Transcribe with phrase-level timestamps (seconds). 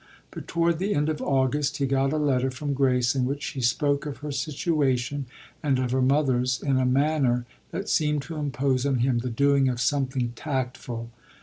[0.31, 3.61] But toward the end of August he got a letter from Grace in which she
[3.61, 5.27] spoke of her situation
[5.61, 9.69] and of her mother's in a manner that seemed to impose on him the doing
[9.69, 11.11] of something tactful.